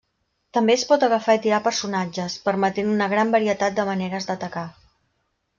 També 0.57 0.75
es 0.79 0.85
pot 0.91 1.05
agafar 1.07 1.35
i 1.37 1.41
tirar 1.43 1.59
personatges, 1.67 2.39
permetent 2.47 2.91
una 2.97 3.11
gran 3.15 3.37
varietat 3.39 3.79
de 3.81 3.89
maneres 3.91 4.29
d'atacar. 4.31 4.69